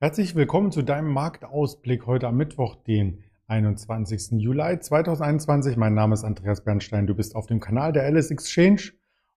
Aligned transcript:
Herzlich 0.00 0.36
willkommen 0.36 0.70
zu 0.70 0.82
deinem 0.82 1.12
Marktausblick 1.12 2.06
heute 2.06 2.28
am 2.28 2.36
Mittwoch, 2.36 2.76
den 2.76 3.24
21. 3.48 4.40
Juli 4.40 4.78
2021. 4.78 5.76
Mein 5.76 5.94
Name 5.94 6.14
ist 6.14 6.22
Andreas 6.22 6.62
Bernstein. 6.62 7.08
Du 7.08 7.16
bist 7.16 7.34
auf 7.34 7.46
dem 7.46 7.58
Kanal 7.58 7.92
der 7.92 8.04
Alice 8.04 8.30
Exchange 8.30 8.92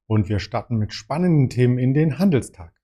und 0.05 0.29
wir 0.29 0.37
starten 0.37 0.77
mit 0.77 0.93
spannenden 0.93 1.49
Themen 1.49 1.79
in 1.79 1.95
den 1.95 2.19
Handelstag. 2.19 2.79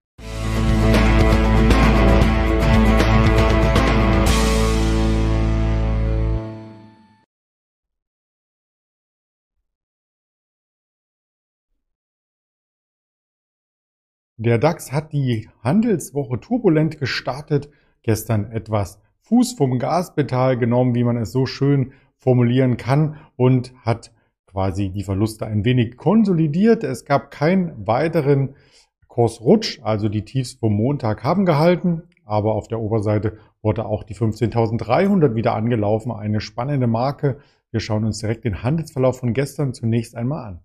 Der 14.40 14.60
DAX 14.60 14.92
hat 14.92 15.14
die 15.14 15.50
Handelswoche 15.64 16.40
turbulent 16.40 17.00
gestartet, 17.00 17.72
gestern 18.04 18.52
etwas 18.52 19.00
Fuß 19.22 19.54
vom 19.54 19.80
Gaspedal 19.80 20.60
genommen, 20.60 20.94
wie 20.94 21.04
man 21.04 21.18
es 21.18 21.32
so 21.32 21.48
schön 21.48 21.94
formulieren 22.18 22.78
kann, 22.78 23.18
und 23.36 23.74
hat 23.84 24.14
quasi 24.46 24.90
die 24.90 25.04
Verluste 25.04 25.48
ein 25.48 25.66
wenig 25.66 25.98
konsolidiert. 25.98 26.84
Es 26.84 27.04
gab 27.04 27.32
keinen 27.32 27.88
weiteren 27.88 28.54
Kursrutsch, 29.08 29.80
also 29.82 30.08
die 30.08 30.24
Tiefs 30.24 30.54
vom 30.54 30.74
Montag 30.74 31.24
haben 31.24 31.48
gehalten, 31.48 32.04
aber 32.24 32.54
auf 32.54 32.68
der 32.68 32.80
Oberseite 32.80 33.40
wurde 33.64 33.88
auch 33.88 34.04
die 34.04 34.16
15.300 34.16 35.34
wieder 35.34 35.56
angelaufen, 35.56 36.12
eine 36.12 36.42
spannende 36.42 36.86
Marke. 36.86 37.40
Wir 37.72 37.80
schauen 37.80 38.06
uns 38.06 38.20
direkt 38.20 38.46
den 38.46 38.62
Handelsverlauf 38.62 39.18
von 39.18 39.34
gestern 39.34 39.74
zunächst 39.74 40.16
einmal 40.16 40.46
an. 40.46 40.60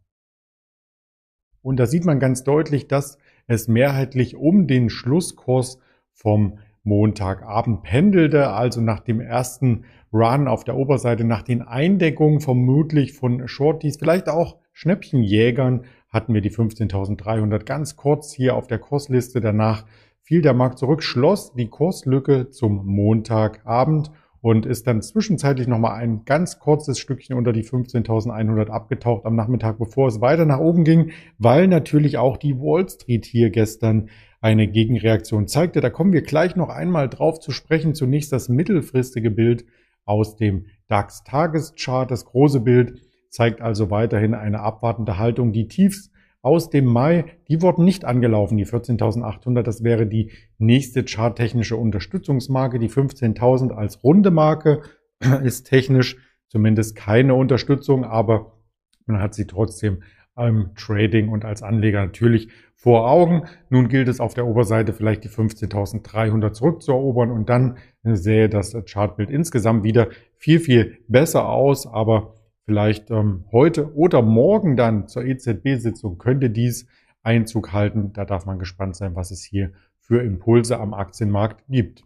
Und 1.63 1.79
da 1.79 1.87
sieht 1.87 2.05
man 2.05 2.21
ganz 2.21 2.45
deutlich, 2.45 2.87
dass 2.87 3.17
es 3.47 3.69
mehrheitlich 3.69 4.37
um 4.37 4.67
den 4.67 4.91
Schlusskurs 4.91 5.79
vom 6.13 6.59
Montagabend 6.85 7.83
pendelte, 7.83 8.49
also 8.49 8.81
nach 8.81 9.01
dem 9.01 9.21
ersten 9.21 9.85
Run 10.13 10.49
auf 10.49 10.65
der 10.65 10.77
Oberseite, 10.77 11.25
nach 11.25 11.43
den 11.43 11.63
Eindeckungen 11.63 12.41
vermutlich 12.41 13.13
von 13.13 13.47
Shorties, 13.47 13.97
vielleicht 13.97 14.29
auch 14.29 14.59
Schnäppchenjägern, 14.73 15.85
hatten 16.09 16.35
wir 16.35 16.41
die 16.41 16.51
15.300 16.51 17.65
ganz 17.65 17.97
kurz 17.97 18.33
hier 18.33 18.57
auf 18.57 18.67
der 18.67 18.79
Kursliste. 18.79 19.41
Danach 19.41 19.87
fiel 20.21 20.43
der 20.43 20.55
Markt 20.55 20.79
zurück, 20.79 21.03
schloss 21.03 21.55
die 21.55 21.69
Kurslücke 21.69 22.51
zum 22.51 22.85
Montagabend 22.85 24.11
und 24.43 24.67
ist 24.67 24.89
dann 24.89 25.01
zwischenzeitlich 25.01 25.69
nochmal 25.69 25.95
ein 26.01 26.25
ganz 26.25 26.59
kurzes 26.59 26.99
Stückchen 26.99 27.37
unter 27.37 27.53
die 27.53 27.65
15.100 27.65 28.69
abgetaucht 28.69 29.25
am 29.25 29.37
Nachmittag, 29.37 29.79
bevor 29.79 30.09
es 30.09 30.21
weiter 30.21 30.45
nach 30.45 30.59
oben 30.59 30.85
ging, 30.85 31.13
weil 31.39 31.69
natürlich 31.69 32.19
auch 32.19 32.37
die 32.37 32.59
Wall 32.59 32.89
Street 32.89 33.25
hier 33.25 33.51
gestern 33.51 34.11
eine 34.41 34.67
Gegenreaktion 34.67 35.47
zeigte. 35.47 35.81
Da 35.81 35.91
kommen 35.91 36.13
wir 36.13 36.23
gleich 36.23 36.57
noch 36.57 36.69
einmal 36.69 37.09
drauf 37.09 37.39
zu 37.39 37.53
sprechen. 37.53 37.95
Zunächst 37.95 38.33
das 38.33 38.49
mittelfristige 38.49 39.31
Bild 39.31 39.65
aus 40.05 40.37
dem 40.37 40.67
DAX-Tageschart. 40.89 42.11
Das 42.11 42.25
große 42.25 42.61
Bild 42.61 43.01
zeigt 43.31 43.61
also 43.63 43.91
weiterhin 43.91 44.35
eine 44.35 44.59
abwartende 44.61 45.19
Haltung. 45.19 45.53
Die 45.53 45.69
Tiefs 45.69 46.12
aus 46.43 46.71
dem 46.71 46.87
Mai, 46.87 47.25
die 47.49 47.63
wurden 47.63 47.85
nicht 47.85 48.05
angelaufen, 48.05 48.59
die 48.59 48.67
14.800. 48.67 49.63
Das 49.63 49.85
wäre 49.85 50.07
die 50.07 50.33
nächste 50.59 51.05
charttechnische 51.05 51.77
Unterstützungsmarke. 51.77 52.79
Die 52.79 52.91
15.000 52.91 53.71
als 53.71 54.03
runde 54.03 54.33
Marke 54.33 54.83
ist 55.45 55.65
technisch 55.65 56.17
zumindest 56.49 56.97
keine 56.97 57.35
Unterstützung, 57.35 58.05
aber 58.05 58.59
man 59.07 59.21
hat 59.21 59.35
sie 59.35 59.47
trotzdem 59.47 60.03
im 60.37 60.71
Trading 60.77 61.29
und 61.29 61.45
als 61.45 61.63
Anleger 61.63 62.05
natürlich 62.05 62.49
vor 62.75 63.09
Augen. 63.11 63.45
Nun 63.69 63.89
gilt 63.89 64.09
es 64.09 64.19
auf 64.19 64.35
der 64.35 64.47
Oberseite 64.47 64.93
vielleicht 64.93 65.25
die 65.25 65.29
15.300 65.29 66.53
zurückzuerobern 66.53 67.31
und 67.31 67.49
dann 67.49 67.77
sähe 68.03 68.49
das 68.49 68.75
Chartbild 68.87 69.31
insgesamt 69.31 69.85
wieder 69.85 70.09
viel, 70.37 70.59
viel 70.59 70.99
besser 71.07 71.49
aus, 71.49 71.87
aber 71.87 72.35
vielleicht 72.65 73.11
ähm, 73.11 73.45
heute 73.53 73.95
oder 73.95 74.23
morgen 74.23 74.77
dann 74.77 75.09
zur 75.09 75.25
EZB-Sitzung 75.25 76.19
könnte 76.19 76.51
dies 76.51 76.87
Einzug 77.23 77.73
halten. 77.73 78.13
Da 78.13 78.25
darf 78.25 78.47
man 78.47 78.59
gespannt 78.59 78.97
sein, 78.97 79.15
was 79.15 79.31
es 79.31 79.43
hier 79.43 79.73
für 79.99 80.23
Impulse 80.23 80.79
am 80.79 80.95
Aktienmarkt 80.95 81.65
gibt. 81.69 82.05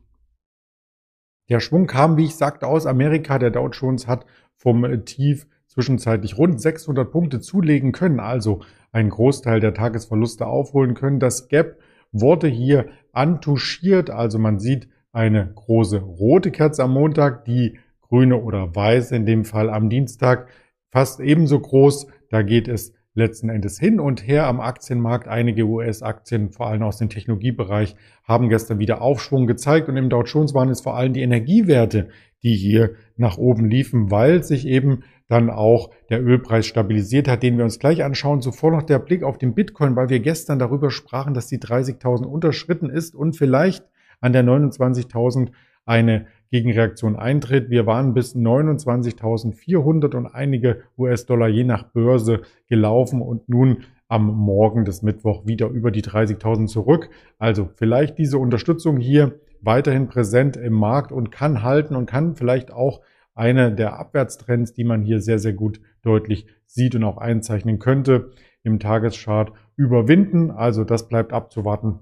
Der 1.49 1.61
Schwung 1.61 1.87
kam, 1.87 2.17
wie 2.17 2.25
ich 2.25 2.37
sagte, 2.37 2.67
aus 2.67 2.87
Amerika. 2.87 3.39
Der 3.39 3.51
Dow 3.51 3.69
Jones 3.69 4.07
hat 4.07 4.27
vom 4.57 5.05
Tief 5.05 5.47
zwischenzeitlich 5.67 6.39
rund 6.39 6.61
600 6.61 7.11
Punkte 7.11 7.41
zulegen 7.41 7.93
können, 7.93 8.21
also 8.21 8.63
einen 8.93 9.11
Großteil 9.11 9.61
der 9.61 9.75
Tagesverluste 9.75 10.47
aufholen 10.47 10.95
können. 10.95 11.21
Das 11.21 11.49
Gap 11.49 11.79
wurde 12.13 12.49
hier 12.49 12.89
antuschiert, 13.13 14.11
also 14.11 14.39
man 14.39 14.59
sieht 14.59 14.89
eine 15.13 15.53
große 15.55 15.99
rote 15.99 16.51
Kerze 16.51 16.85
am 16.85 16.93
Montag, 16.93 17.45
die 17.45 17.79
grüne 18.17 18.43
oder 18.43 18.75
weiß 18.75 19.13
in 19.13 19.27
dem 19.27 19.45
Fall 19.45 19.69
am 19.69 19.91
Dienstag 19.91 20.49
fast 20.91 21.21
ebenso 21.21 21.61
groß. 21.61 22.07
Da 22.31 22.41
geht 22.41 22.67
es 22.67 22.95
letzten 23.15 23.51
Endes 23.51 23.79
hin 23.79 24.01
und 24.01 24.27
her 24.27 24.47
am 24.47 24.61
Aktienmarkt. 24.61 25.29
Einige 25.29 25.65
US-Aktien, 25.65 26.51
vor 26.51 26.69
allem 26.69 26.83
aus 26.83 26.97
dem 26.97 27.11
Technologiebereich, 27.11 27.95
haben 28.25 28.49
gestern 28.49 28.79
wieder 28.79 29.03
Aufschwung 29.03 29.47
gezeigt 29.47 29.89
und 29.89 29.99
im 29.99 30.09
Dow 30.09 30.23
Jones 30.23 30.55
waren 30.55 30.71
es 30.71 30.81
vor 30.81 30.97
allem 30.97 31.13
die 31.13 31.21
Energiewerte, 31.21 32.09
die 32.43 32.55
hier 32.55 32.95
nach 33.17 33.37
oben 33.37 33.69
liefen, 33.69 34.11
weil 34.11 34.43
sich 34.43 34.67
eben 34.67 35.03
dann 35.29 35.51
auch 35.51 35.91
der 36.09 36.25
Ölpreis 36.25 36.67
stabilisiert 36.67 37.29
hat, 37.29 37.43
den 37.43 37.59
wir 37.59 37.65
uns 37.65 37.79
gleich 37.79 38.03
anschauen. 38.03 38.41
Zuvor 38.41 38.71
noch 38.71 38.83
der 38.83 38.99
Blick 38.99 39.25
auf 39.25 39.37
den 39.37 39.55
Bitcoin, 39.55 39.95
weil 39.95 40.09
wir 40.09 40.21
gestern 40.21 40.59
darüber 40.59 40.91
sprachen, 40.91 41.35
dass 41.35 41.49
die 41.49 41.59
30.000 41.59 42.25
unterschritten 42.25 42.89
ist 42.89 43.15
und 43.15 43.37
vielleicht 43.37 43.85
an 44.21 44.33
der 44.33 44.45
29.000 44.45 45.51
eine 45.85 46.27
Gegenreaktion 46.51 47.17
eintritt. 47.17 47.71
Wir 47.71 47.87
waren 47.87 48.15
bis 48.15 48.35
29.400 48.37 50.15
und 50.15 50.27
einige 50.27 50.83
US-Dollar 50.99 51.49
je 51.49 51.65
nach 51.65 51.85
Börse 51.85 52.43
gelaufen 52.69 53.21
und 53.21 53.49
nun 53.49 53.85
am 54.09 54.27
Morgen 54.27 54.85
des 54.85 55.03
Mittwoch 55.03 55.47
wieder 55.47 55.69
über 55.69 55.91
die 55.91 56.03
30.000 56.03 56.67
zurück. 56.67 57.11
Also 57.39 57.69
vielleicht 57.75 58.19
diese 58.19 58.39
Unterstützung 58.39 58.99
hier 58.99 59.41
weiterhin 59.61 60.09
präsent 60.09 60.57
im 60.57 60.75
Markt 60.75 61.13
und 61.13 61.33
kann 61.33 61.63
halten 61.63 61.97
und 61.97 62.07
kann 62.07 62.37
vielleicht 62.37 62.73
auch 62.73 63.01
eine 63.35 63.73
der 63.73 63.99
Abwärtstrends, 63.99 64.73
die 64.73 64.85
man 64.85 65.03
hier 65.03 65.21
sehr, 65.21 65.39
sehr 65.39 65.53
gut 65.53 65.81
deutlich 66.03 66.47
sieht 66.67 66.95
und 66.95 67.05
auch 67.05 67.19
einzeichnen 67.19 67.79
könnte, 67.79 68.31
im 68.63 68.79
Tageschart 68.79 69.53
überwinden. 69.77 70.51
Also 70.51 70.85
das 70.85 71.09
bleibt 71.09 71.33
abzuwarten, 71.33 72.01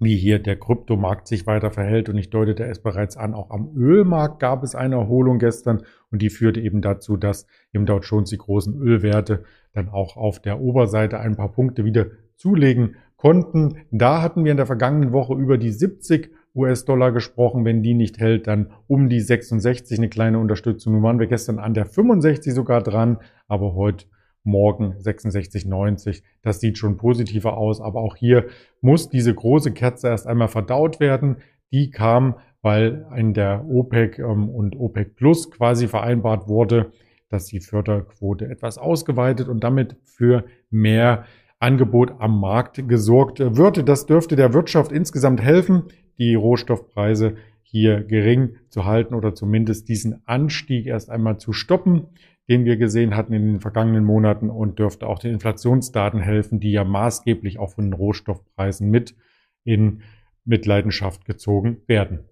wie 0.00 0.16
hier 0.16 0.38
der 0.38 0.56
Kryptomarkt 0.56 1.28
sich 1.28 1.46
weiter 1.46 1.70
verhält. 1.70 2.08
Und 2.08 2.16
ich 2.16 2.30
deutete 2.30 2.64
es 2.64 2.82
bereits 2.82 3.16
an, 3.16 3.34
auch 3.34 3.50
am 3.50 3.76
Ölmarkt 3.76 4.40
gab 4.40 4.64
es 4.64 4.74
eine 4.74 4.96
Erholung 4.96 5.38
gestern 5.38 5.82
und 6.10 6.22
die 6.22 6.30
führte 6.30 6.60
eben 6.60 6.80
dazu, 6.80 7.16
dass 7.16 7.46
im 7.72 7.86
Dow 7.86 8.00
Jones 8.00 8.30
die 8.30 8.38
großen 8.38 8.80
Ölwerte 8.80 9.44
dann 9.72 9.88
auch 9.88 10.16
auf 10.16 10.40
der 10.40 10.60
Oberseite 10.60 11.20
ein 11.20 11.36
paar 11.36 11.52
Punkte 11.52 11.84
wieder 11.84 12.06
zulegen 12.36 12.96
konnten. 13.16 13.76
Da 13.90 14.22
hatten 14.22 14.44
wir 14.44 14.50
in 14.50 14.56
der 14.56 14.66
vergangenen 14.66 15.12
Woche 15.12 15.34
über 15.34 15.58
die 15.58 15.70
70 15.70 16.30
US-Dollar 16.54 17.12
gesprochen. 17.12 17.64
Wenn 17.66 17.82
die 17.82 17.94
nicht 17.94 18.18
hält, 18.18 18.46
dann 18.46 18.70
um 18.86 19.10
die 19.10 19.20
66 19.20 19.98
eine 19.98 20.08
kleine 20.08 20.38
Unterstützung. 20.38 20.94
Nun 20.94 21.02
waren 21.02 21.20
wir 21.20 21.26
gestern 21.26 21.58
an 21.58 21.74
der 21.74 21.84
65 21.84 22.54
sogar 22.54 22.82
dran, 22.82 23.18
aber 23.46 23.74
heute 23.74 24.06
morgen 24.42 24.94
66,90. 24.94 26.22
Das 26.42 26.60
sieht 26.60 26.78
schon 26.78 26.96
positiver 26.96 27.56
aus, 27.56 27.80
aber 27.80 28.00
auch 28.00 28.16
hier 28.16 28.46
muss 28.80 29.08
diese 29.08 29.34
große 29.34 29.72
Kerze 29.72 30.08
erst 30.08 30.26
einmal 30.26 30.48
verdaut 30.48 31.00
werden. 31.00 31.36
Die 31.72 31.90
kam, 31.90 32.36
weil 32.62 33.06
in 33.16 33.34
der 33.34 33.64
OPEC 33.68 34.18
ähm, 34.18 34.48
und 34.48 34.76
OPEC 34.76 35.14
Plus 35.16 35.50
quasi 35.50 35.88
vereinbart 35.88 36.48
wurde, 36.48 36.92
dass 37.28 37.46
die 37.46 37.60
Förderquote 37.60 38.46
etwas 38.48 38.76
ausgeweitet 38.76 39.48
und 39.48 39.62
damit 39.62 39.96
für 40.04 40.44
mehr 40.70 41.24
Angebot 41.60 42.14
am 42.18 42.40
Markt 42.40 42.88
gesorgt 42.88 43.38
wird. 43.38 43.88
Das 43.88 44.06
dürfte 44.06 44.34
der 44.34 44.52
Wirtschaft 44.52 44.90
insgesamt 44.90 45.40
helfen, 45.40 45.84
die 46.18 46.34
Rohstoffpreise 46.34 47.36
hier 47.62 48.02
gering 48.02 48.56
zu 48.68 48.84
halten 48.84 49.14
oder 49.14 49.34
zumindest 49.34 49.88
diesen 49.88 50.26
Anstieg 50.26 50.86
erst 50.86 51.08
einmal 51.08 51.38
zu 51.38 51.52
stoppen 51.52 52.08
den 52.50 52.64
wir 52.64 52.76
gesehen 52.76 53.16
hatten 53.16 53.32
in 53.32 53.46
den 53.46 53.60
vergangenen 53.60 54.04
Monaten 54.04 54.50
und 54.50 54.80
dürfte 54.80 55.06
auch 55.06 55.20
den 55.20 55.32
Inflationsdaten 55.32 56.20
helfen, 56.20 56.58
die 56.58 56.72
ja 56.72 56.82
maßgeblich 56.82 57.60
auch 57.60 57.70
von 57.70 57.84
den 57.84 57.92
Rohstoffpreisen 57.92 58.90
mit 58.90 59.14
in 59.62 60.02
Mitleidenschaft 60.44 61.24
gezogen 61.24 61.78
werden. 61.86 62.24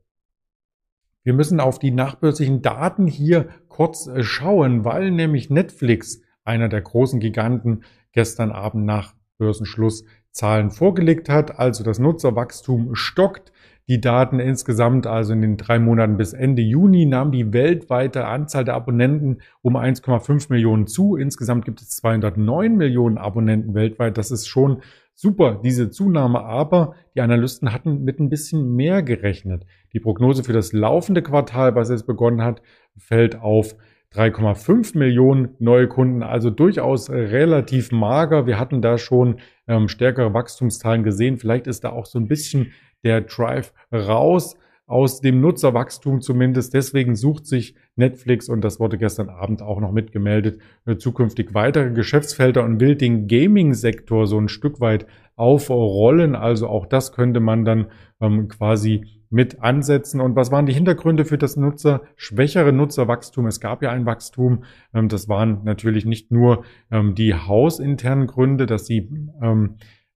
Wir 1.23 1.35
müssen 1.35 1.61
auf 1.61 1.79
die 1.79 1.93
nachbörslichen 1.93 2.63
Daten 2.63 3.07
hier 3.07 3.49
kurz 3.69 4.09
äh, 4.09 4.25
schauen, 4.25 4.85
weil 4.85 5.13
nämlich 5.13 5.51
Netflix, 5.51 6.21
einer 6.43 6.69
der 6.69 6.81
großen 6.81 7.21
Giganten, 7.21 7.85
gestern 8.13 8.51
Abend 8.51 8.87
nach 8.87 9.15
Börsenschluss 9.37 10.05
Zahlen 10.33 10.71
vorgelegt 10.73 11.29
hat. 11.29 11.61
Also 11.61 11.85
das 11.85 12.01
Nutzerwachstum 12.01 12.95
stockt. 12.95 13.53
Die 13.89 14.03
Daten 14.03 14.39
insgesamt, 14.39 15.07
also 15.07 15.33
in 15.33 15.41
den 15.41 15.57
drei 15.57 15.79
Monaten 15.79 16.19
bis 16.19 16.35
Ende 16.35 16.61
Juni, 16.61 17.07
nahm 17.07 17.33
die 17.33 17.55
weltweite 17.55 18.27
Anzahl 18.27 18.65
der 18.65 18.75
Abonnenten 18.75 19.39
um 19.63 19.77
1,5 19.77 20.53
Millionen 20.53 20.87
zu. 20.87 21.17
Insgesamt 21.17 21.65
gibt 21.65 21.81
es 21.81 21.89
209 21.91 22.77
Millionen 22.77 23.17
Abonnenten 23.17 23.75
weltweit. 23.75 24.19
Das 24.19 24.31
ist 24.31 24.47
schon 24.47 24.83
super, 25.15 25.59
diese 25.65 25.89
Zunahme, 25.89 26.45
aber 26.45 26.97
die 27.15 27.23
Analysten 27.23 27.73
hatten 27.73 28.05
mit 28.05 28.21
ein 28.21 28.29
bisschen 28.29 28.77
mehr 28.77 29.03
gerechnet. 29.03 29.65
Die 29.95 30.01
Prognose 30.01 30.45
für 30.45 30.53
das 30.53 30.75
laufende 30.75 31.23
Quartal, 31.23 31.75
was 31.75 31.89
jetzt 31.89 32.07
begonnen 32.07 32.43
hat, 32.43 32.61
fällt 32.99 33.41
auf 33.41 33.75
3,5 34.15 34.97
Millionen 34.97 35.51
neue 35.59 35.87
Kunden, 35.87 36.23
also 36.23 36.51
durchaus 36.51 37.11
relativ 37.11 37.93
mager. 37.93 38.47
Wir 38.47 38.59
hatten 38.59 38.81
da 38.81 38.97
schon 38.97 39.41
ähm, 39.67 39.89
stärkere 39.89 40.33
Wachstumszahlen 40.33 41.03
gesehen. 41.03 41.37
Vielleicht 41.37 41.67
ist 41.67 41.85
da 41.85 41.91
auch 41.91 42.07
so 42.07 42.19
ein 42.19 42.27
bisschen 42.27 42.73
der 43.05 43.23
Drive 43.23 43.73
raus 43.93 44.57
aus 44.89 45.21
dem 45.21 45.41
Nutzerwachstum 45.41 46.23
zumindest. 46.23 46.73
Deswegen 46.73 47.15
sucht 47.15 47.47
sich 47.47 47.75
Netflix, 47.95 48.49
und 48.49 48.63
das 48.63 48.81
wurde 48.81 48.97
gestern 48.97 49.29
Abend 49.29 49.61
auch 49.61 49.81
noch 49.81 49.93
mitgemeldet, 49.93 50.61
äh, 50.87 50.97
zukünftig 50.97 51.53
weitere 51.53 51.91
Geschäftsfelder 51.91 52.65
und 52.65 52.81
will 52.81 52.97
den 52.97 53.29
Gaming-Sektor 53.29 54.27
so 54.27 54.39
ein 54.39 54.49
Stück 54.49 54.81
weit 54.81 55.07
aufrollen. 55.37 56.35
Also 56.35 56.69
auch 56.69 56.87
das 56.87 57.13
könnte 57.13 57.41
man 57.41 57.65
dann 57.67 57.89
ähm, 58.21 58.49
quasi 58.49 59.05
mit 59.31 59.61
ansetzen. 59.63 60.23
Und 60.23 60.37
was 60.37 60.51
waren 60.51 60.65
die 60.65 60.73
Hintergründe 60.73 61.27
für 61.27 61.37
das 61.37 61.57
Nutzer, 61.57 62.01
schwächere 62.17 62.73
Nutzerwachstum? 62.73 63.47
Es 63.47 63.61
gab 63.61 63.83
ja 63.83 63.91
ein 63.91 64.07
Wachstum. 64.07 64.65
Ähm, 64.95 65.09
das 65.09 65.29
waren 65.29 65.65
natürlich 65.65 66.07
nicht 66.07 66.31
nur 66.31 66.65
ähm, 66.91 67.15
die 67.15 67.35
hausinternen 67.35 68.27
Gründe, 68.27 68.65
dass 68.65 68.87
sie 68.87 69.11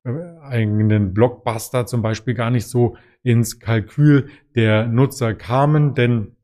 äh, 0.04 0.10
einen 0.42 1.14
Blockbuster 1.14 1.86
zum 1.86 2.02
Beispiel 2.02 2.34
gar 2.34 2.50
nicht 2.50 2.66
so 2.66 2.96
ins 3.22 3.60
Kalkül 3.60 4.28
der 4.54 4.86
Nutzer 4.86 5.34
kamen, 5.34 5.94
denn 5.94 6.36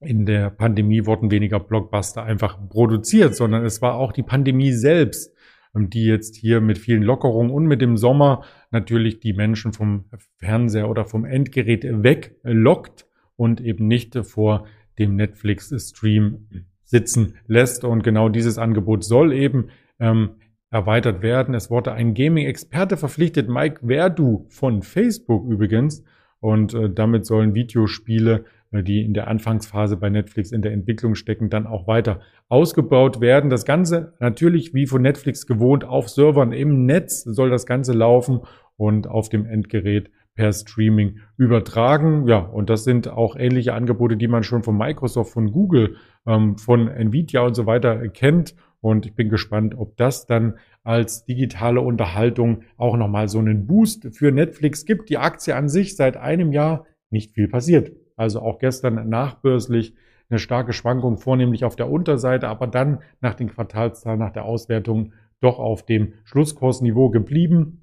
in 0.00 0.26
der 0.26 0.50
Pandemie 0.50 1.06
wurden 1.06 1.30
weniger 1.30 1.58
Blockbuster 1.58 2.22
einfach 2.22 2.58
produziert, 2.68 3.34
sondern 3.34 3.64
es 3.64 3.82
war 3.82 3.94
auch 3.94 4.12
die 4.12 4.22
Pandemie 4.22 4.72
selbst, 4.72 5.34
ähm, 5.74 5.90
die 5.90 6.04
jetzt 6.04 6.36
hier 6.36 6.60
mit 6.60 6.78
vielen 6.78 7.02
Lockerungen 7.02 7.50
und 7.50 7.66
mit 7.66 7.80
dem 7.80 7.96
Sommer 7.96 8.44
natürlich 8.70 9.20
die 9.20 9.32
Menschen 9.32 9.72
vom 9.72 10.04
Fernseher 10.36 10.88
oder 10.88 11.04
vom 11.04 11.24
Endgerät 11.24 11.84
weglockt 11.84 13.06
und 13.36 13.60
eben 13.60 13.86
nicht 13.86 14.16
vor 14.24 14.66
dem 14.98 15.16
Netflix-Stream 15.16 16.66
sitzen 16.84 17.34
lässt. 17.46 17.84
Und 17.84 18.02
genau 18.02 18.28
dieses 18.28 18.58
Angebot 18.58 19.04
soll 19.04 19.32
eben 19.32 19.68
ähm, 20.00 20.30
erweitert 20.70 21.22
werden. 21.22 21.54
Es 21.54 21.70
wurde 21.70 21.92
ein 21.92 22.14
Gaming-Experte 22.14 22.96
verpflichtet, 22.96 23.48
Mike 23.48 23.86
Verdu 23.86 24.46
von 24.48 24.82
Facebook 24.82 25.48
übrigens. 25.48 26.04
Und 26.40 26.74
äh, 26.74 26.90
damit 26.90 27.26
sollen 27.26 27.54
Videospiele 27.54 28.44
äh, 28.72 28.82
die 28.82 29.04
in 29.04 29.14
der 29.14 29.28
Anfangsphase 29.28 29.96
bei 29.96 30.10
Netflix 30.10 30.52
in 30.52 30.62
der 30.62 30.72
Entwicklung 30.72 31.14
stecken, 31.14 31.50
dann 31.50 31.66
auch 31.66 31.86
weiter 31.86 32.20
ausgebaut 32.48 33.20
werden. 33.20 33.50
Das 33.50 33.64
Ganze 33.64 34.14
natürlich 34.20 34.74
wie 34.74 34.86
von 34.86 35.02
Netflix 35.02 35.46
gewohnt 35.46 35.84
auf 35.84 36.08
Servern 36.08 36.52
im 36.52 36.86
Netz 36.86 37.22
soll 37.22 37.50
das 37.50 37.66
Ganze 37.66 37.92
laufen 37.92 38.40
und 38.76 39.06
auf 39.06 39.28
dem 39.28 39.46
Endgerät 39.46 40.10
per 40.34 40.52
Streaming 40.52 41.18
übertragen. 41.36 42.28
Ja, 42.28 42.38
und 42.38 42.70
das 42.70 42.84
sind 42.84 43.08
auch 43.08 43.34
ähnliche 43.36 43.74
Angebote, 43.74 44.16
die 44.16 44.28
man 44.28 44.44
schon 44.44 44.62
von 44.62 44.76
Microsoft, 44.76 45.32
von 45.32 45.50
Google, 45.50 45.96
ähm, 46.26 46.56
von 46.58 46.88
Nvidia 46.88 47.40
und 47.40 47.54
so 47.54 47.66
weiter 47.66 48.08
kennt. 48.08 48.54
Und 48.80 49.06
ich 49.06 49.14
bin 49.14 49.28
gespannt, 49.28 49.74
ob 49.76 49.96
das 49.96 50.26
dann 50.26 50.54
als 50.84 51.24
digitale 51.24 51.80
Unterhaltung 51.80 52.62
auch 52.76 52.96
nochmal 52.96 53.28
so 53.28 53.38
einen 53.38 53.66
Boost 53.66 54.08
für 54.16 54.30
Netflix 54.30 54.84
gibt. 54.84 55.08
Die 55.10 55.18
Aktie 55.18 55.54
an 55.54 55.68
sich 55.68 55.96
seit 55.96 56.16
einem 56.16 56.52
Jahr 56.52 56.86
nicht 57.10 57.34
viel 57.34 57.48
passiert. 57.48 57.92
Also 58.16 58.40
auch 58.40 58.58
gestern 58.58 59.08
nachbörslich 59.08 59.94
eine 60.30 60.38
starke 60.38 60.72
Schwankung, 60.72 61.16
vornehmlich 61.18 61.64
auf 61.64 61.76
der 61.76 61.90
Unterseite, 61.90 62.48
aber 62.48 62.66
dann 62.66 62.98
nach 63.20 63.34
den 63.34 63.48
Quartalszahlen, 63.48 64.18
nach 64.18 64.32
der 64.32 64.44
Auswertung 64.44 65.12
doch 65.40 65.58
auf 65.58 65.84
dem 65.84 66.14
Schlusskursniveau 66.24 67.10
geblieben, 67.10 67.82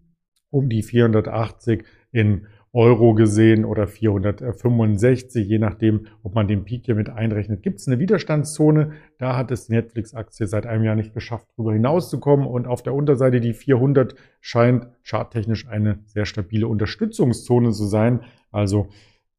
um 0.50 0.70
die 0.70 0.84
480 0.84 1.86
in 2.12 2.48
Euro 2.76 3.14
gesehen 3.14 3.64
oder 3.64 3.88
465, 3.88 5.48
je 5.48 5.60
nachdem, 5.60 6.08
ob 6.24 6.36
man 6.36 6.50
den 6.50 6.66
Peak 6.66 6.84
hier 6.86 6.96
mit 6.96 7.10
einrechnet. 7.10 7.64
Gibt 7.64 7.80
es 7.80 7.88
eine 7.88 8.00
Widerstandszone? 8.00 8.92
Da 9.18 9.38
hat 9.38 9.50
es 9.52 9.68
die 9.68 9.74
Netflix-Aktie 9.74 10.46
seit 10.46 10.66
einem 10.66 10.84
Jahr 10.84 10.96
nicht 10.96 11.14
geschafft, 11.14 11.48
darüber 11.56 11.72
hinauszukommen. 11.72 12.46
Und 12.46 12.68
auf 12.68 12.84
der 12.84 12.94
Unterseite 12.94 13.40
die 13.40 13.54
400 13.54 14.16
scheint 14.42 14.88
charttechnisch 15.04 15.68
eine 15.70 16.00
sehr 16.04 16.26
stabile 16.26 16.68
Unterstützungszone 16.68 17.72
zu 17.72 17.86
sein. 17.86 18.26
Also 18.52 18.90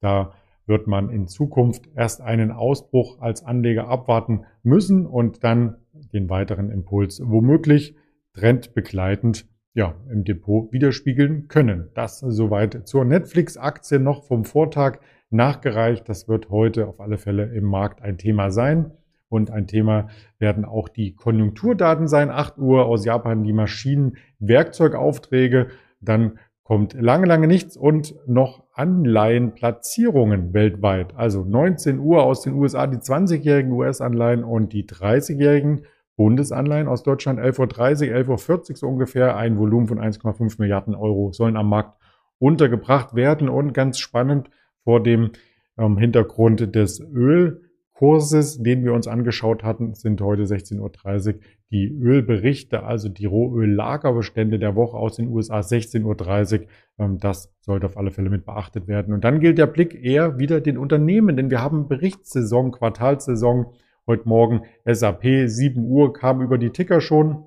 da 0.00 0.32
wird 0.64 0.86
man 0.86 1.10
in 1.10 1.28
Zukunft 1.28 1.90
erst 1.94 2.22
einen 2.22 2.50
Ausbruch 2.50 3.20
als 3.20 3.44
Anleger 3.44 3.86
abwarten 3.86 4.46
müssen 4.62 5.04
und 5.04 5.44
dann 5.44 5.76
den 6.14 6.30
weiteren 6.30 6.70
Impuls 6.70 7.20
womöglich 7.22 7.96
trendbegleitend 8.32 9.46
ja, 9.76 9.94
im 10.10 10.24
Depot 10.24 10.72
widerspiegeln 10.72 11.46
können. 11.48 11.90
Das 11.94 12.20
soweit 12.20 12.88
zur 12.88 13.04
Netflix-Aktie 13.04 13.98
noch 13.98 14.24
vom 14.24 14.46
Vortag 14.46 15.00
nachgereicht. 15.28 16.08
Das 16.08 16.28
wird 16.28 16.48
heute 16.48 16.86
auf 16.86 16.98
alle 16.98 17.18
Fälle 17.18 17.54
im 17.54 17.64
Markt 17.64 18.00
ein 18.00 18.16
Thema 18.16 18.50
sein. 18.50 18.92
Und 19.28 19.50
ein 19.50 19.66
Thema 19.66 20.08
werden 20.38 20.64
auch 20.64 20.88
die 20.88 21.14
Konjunkturdaten 21.14 22.08
sein. 22.08 22.30
8 22.30 22.56
Uhr 22.56 22.86
aus 22.86 23.04
Japan 23.04 23.44
die 23.44 23.52
Maschinenwerkzeugaufträge. 23.52 25.66
Dann 26.00 26.38
kommt 26.62 26.94
lange, 26.94 27.26
lange 27.26 27.46
nichts 27.46 27.76
und 27.76 28.14
noch 28.26 28.64
Anleihenplatzierungen 28.72 30.54
weltweit. 30.54 31.14
Also 31.16 31.44
19 31.44 31.98
Uhr 31.98 32.22
aus 32.22 32.40
den 32.40 32.54
USA 32.54 32.86
die 32.86 32.96
20-jährigen 32.96 33.72
US-Anleihen 33.72 34.42
und 34.42 34.72
die 34.72 34.86
30-jährigen 34.86 35.82
Bundesanleihen 36.16 36.88
aus 36.88 37.02
Deutschland 37.02 37.38
11.30 37.38 38.10
Uhr, 38.10 38.36
11.40 38.36 38.70
Uhr 38.70 38.76
so 38.76 38.88
ungefähr. 38.88 39.36
Ein 39.36 39.58
Volumen 39.58 39.86
von 39.86 39.98
1,5 39.98 40.56
Milliarden 40.58 40.94
Euro 40.94 41.32
sollen 41.32 41.56
am 41.56 41.68
Markt 41.68 41.98
untergebracht 42.38 43.14
werden. 43.14 43.48
Und 43.48 43.72
ganz 43.72 43.98
spannend 43.98 44.50
vor 44.82 45.02
dem 45.02 45.30
ähm, 45.78 45.98
Hintergrund 45.98 46.74
des 46.74 47.00
Öl 47.00 47.62
Kurses, 47.96 48.62
den 48.62 48.84
wir 48.84 48.92
uns 48.92 49.08
angeschaut 49.08 49.64
hatten, 49.64 49.94
sind 49.94 50.20
heute 50.20 50.42
16.30 50.42 51.34
Uhr 51.34 51.40
die 51.70 51.88
Ölberichte, 51.88 52.82
also 52.82 53.08
die 53.08 53.24
Rohöllagerbestände 53.24 54.58
der 54.58 54.76
Woche 54.76 54.98
aus 54.98 55.16
den 55.16 55.28
USA 55.28 55.60
16.30 55.60 56.60
Uhr. 56.60 56.66
Ähm, 56.98 57.18
das 57.18 57.54
sollte 57.60 57.86
auf 57.86 57.96
alle 57.96 58.10
Fälle 58.10 58.28
mit 58.28 58.44
beachtet 58.44 58.86
werden. 58.86 59.14
Und 59.14 59.24
dann 59.24 59.40
gilt 59.40 59.56
der 59.56 59.66
Blick 59.66 59.94
eher 59.94 60.38
wieder 60.38 60.60
den 60.60 60.76
Unternehmen, 60.76 61.36
denn 61.36 61.48
wir 61.50 61.62
haben 61.62 61.88
Berichtssaison, 61.88 62.70
Quartalssaison. 62.70 63.72
Heute 64.08 64.28
Morgen 64.28 64.62
SAP 64.84 65.24
7 65.48 65.84
Uhr 65.84 66.12
kam 66.12 66.40
über 66.40 66.58
die 66.58 66.70
Ticker 66.70 67.00
schon 67.00 67.42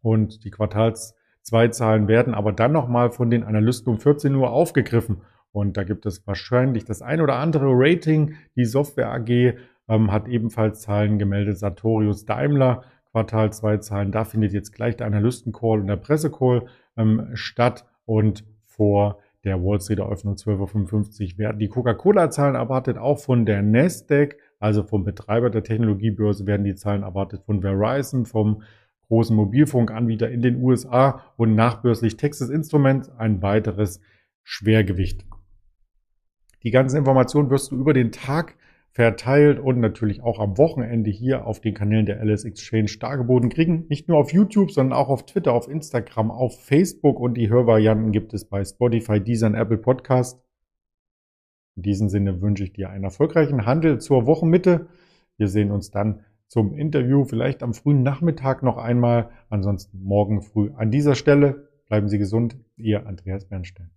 und 0.00 0.44
die 0.44 0.50
Quartals 0.52 1.16
zwei 1.42 1.66
Zahlen 1.66 2.06
werden 2.06 2.34
aber 2.34 2.52
dann 2.52 2.70
nochmal 2.70 3.10
von 3.10 3.30
den 3.30 3.42
Analysten 3.42 3.92
um 3.92 3.98
14 3.98 4.32
Uhr 4.36 4.52
aufgegriffen. 4.52 5.22
Und 5.50 5.76
da 5.76 5.82
gibt 5.82 6.06
es 6.06 6.24
wahrscheinlich 6.24 6.84
das 6.84 7.02
ein 7.02 7.20
oder 7.20 7.34
andere 7.34 7.70
Rating. 7.70 8.36
Die 8.54 8.64
Software 8.64 9.12
AG 9.12 9.56
ähm, 9.88 10.12
hat 10.12 10.28
ebenfalls 10.28 10.82
Zahlen 10.82 11.18
gemeldet. 11.18 11.58
Sartorius 11.58 12.24
Daimler, 12.24 12.84
Quartal 13.10 13.52
2 13.52 13.78
Zahlen. 13.78 14.12
Da 14.12 14.22
findet 14.22 14.52
jetzt 14.52 14.72
gleich 14.72 14.96
der 14.96 15.08
Analystencall 15.08 15.80
und 15.80 15.88
der 15.88 15.96
Pressecall 15.96 16.66
ähm, 16.96 17.30
statt. 17.34 17.86
Und 18.04 18.44
vor 18.66 19.18
der 19.42 19.60
Wall 19.64 19.80
Street 19.80 19.98
Eröffnung 19.98 20.34
12.55 20.34 21.32
Uhr 21.32 21.38
werden 21.38 21.58
die 21.58 21.68
Coca-Cola-Zahlen 21.68 22.54
erwartet, 22.54 22.98
auch 22.98 23.18
von 23.18 23.46
der 23.46 23.62
Nasdaq, 23.62 24.36
also 24.58 24.82
vom 24.82 25.04
Betreiber 25.04 25.50
der 25.50 25.62
Technologiebörse 25.62 26.46
werden 26.46 26.64
die 26.64 26.74
Zahlen 26.74 27.02
erwartet 27.02 27.42
von 27.44 27.62
Verizon, 27.62 28.26
vom 28.26 28.62
großen 29.08 29.34
Mobilfunkanbieter 29.34 30.30
in 30.30 30.42
den 30.42 30.62
USA 30.62 31.22
und 31.36 31.54
nachbörslich 31.54 32.16
Texas 32.16 32.50
Instruments, 32.50 33.10
ein 33.10 33.42
weiteres 33.42 34.00
Schwergewicht. 34.42 35.24
Die 36.62 36.70
ganzen 36.70 36.98
Informationen 36.98 37.50
wirst 37.50 37.70
du 37.70 37.76
über 37.76 37.94
den 37.94 38.12
Tag 38.12 38.56
verteilt 38.90 39.60
und 39.60 39.78
natürlich 39.78 40.22
auch 40.22 40.40
am 40.40 40.58
Wochenende 40.58 41.10
hier 41.10 41.46
auf 41.46 41.60
den 41.60 41.74
Kanälen 41.74 42.06
der 42.06 42.20
LS 42.24 42.44
Exchange 42.44 42.90
dargeboten 42.98 43.48
kriegen. 43.48 43.86
Nicht 43.88 44.08
nur 44.08 44.18
auf 44.18 44.32
YouTube, 44.32 44.72
sondern 44.72 44.98
auch 44.98 45.08
auf 45.08 45.24
Twitter, 45.24 45.52
auf 45.52 45.68
Instagram, 45.68 46.30
auf 46.30 46.64
Facebook 46.64 47.20
und 47.20 47.34
die 47.34 47.48
Hörvarianten 47.48 48.10
gibt 48.10 48.34
es 48.34 48.44
bei 48.44 48.64
Spotify, 48.64 49.20
Deezer 49.20 49.46
und 49.46 49.54
Apple 49.54 49.78
Podcast. 49.78 50.42
In 51.78 51.82
diesem 51.82 52.08
Sinne 52.08 52.42
wünsche 52.42 52.64
ich 52.64 52.72
dir 52.72 52.90
einen 52.90 53.04
erfolgreichen 53.04 53.64
Handel 53.64 54.00
zur 54.00 54.26
Wochenmitte. 54.26 54.88
Wir 55.36 55.46
sehen 55.46 55.70
uns 55.70 55.92
dann 55.92 56.24
zum 56.48 56.74
Interview, 56.74 57.24
vielleicht 57.24 57.62
am 57.62 57.72
frühen 57.72 58.02
Nachmittag 58.02 58.64
noch 58.64 58.78
einmal, 58.78 59.30
ansonsten 59.48 60.02
morgen 60.02 60.42
früh 60.42 60.72
an 60.74 60.90
dieser 60.90 61.14
Stelle. 61.14 61.68
Bleiben 61.86 62.08
Sie 62.08 62.18
gesund, 62.18 62.56
Ihr 62.76 63.06
Andreas 63.06 63.44
Bernstein. 63.44 63.92